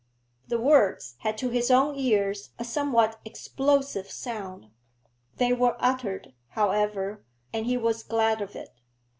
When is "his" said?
1.51-1.69